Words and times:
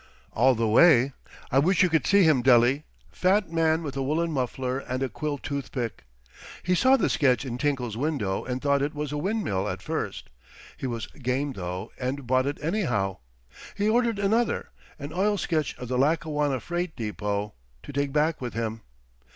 "All 0.31 0.55
the 0.55 0.67
way. 0.67 1.13
I 1.51 1.59
wish 1.59 1.83
you 1.83 1.89
could 1.89 2.07
see 2.07 2.23
him, 2.23 2.41
Dele. 2.41 2.83
Fat 3.11 3.51
man 3.51 3.83
with 3.83 3.95
a 3.95 4.01
woollen 4.01 4.31
muffler 4.31 4.79
and 4.79 5.03
a 5.03 5.09
quill 5.09 5.37
toothpick. 5.37 6.05
He 6.63 6.73
saw 6.73 6.97
the 6.97 7.07
sketch 7.07 7.45
in 7.45 7.59
Tinkle's 7.59 7.95
window 7.95 8.43
and 8.43 8.63
thought 8.63 8.81
it 8.81 8.95
was 8.95 9.11
a 9.11 9.17
windmill 9.19 9.69
at 9.69 9.83
first. 9.83 10.31
He 10.75 10.87
was 10.87 11.05
game, 11.05 11.53
though, 11.53 11.91
and 11.99 12.25
bought 12.25 12.47
it 12.47 12.57
anyhow. 12.63 13.17
He 13.77 13.87
ordered 13.91 14.17
another—an 14.17 15.13
oil 15.13 15.37
sketch 15.37 15.77
of 15.77 15.87
the 15.87 15.99
Lackawanna 15.99 16.61
freight 16.61 16.95
depot—to 16.95 17.93
take 17.93 18.11
back 18.11 18.41
with 18.41 18.55
him. 18.55 18.81